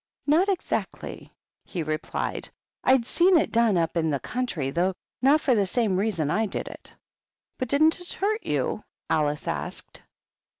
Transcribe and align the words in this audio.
"Not 0.25 0.49
exactly," 0.49 1.31
he 1.63 1.83
replied; 1.83 2.49
"I'd 2.83 3.05
seen 3.05 3.37
it 3.37 3.51
done 3.51 3.77
up 3.77 3.95
in 3.95 4.09
the 4.09 4.19
country, 4.19 4.71
though 4.71 4.95
not 5.21 5.41
for 5.41 5.53
the 5.53 5.67
same 5.67 5.95
reason 5.95 6.31
I 6.31 6.47
did 6.47 6.67
it." 6.69 6.91
"But 7.59 7.69
didn't 7.69 7.99
it 8.01 8.13
hurt 8.13 8.43
you?" 8.43 8.83
Alice 9.11 9.47
asked. 9.47 10.01